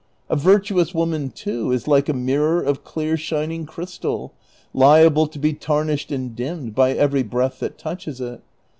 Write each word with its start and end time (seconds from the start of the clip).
A 0.31 0.35
virtuous 0.35 0.95
woman, 0.95 1.29
too, 1.29 1.71
is 1.71 1.87
like 1.87 2.09
a 2.09 2.13
mirror 2.13 2.59
of 2.59 2.83
clear 2.83 3.15
shining 3.17 3.67
crystal, 3.67 4.33
liable 4.73 5.27
to 5.27 5.37
be 5.37 5.53
tarnished 5.53 6.11
and 6.11 6.35
dimmed 6.35 6.73
by 6.73 6.93
every 6.93 7.21
breath 7.21 7.59
that 7.59 7.77
touches 7.77 8.19
it. 8.19 8.41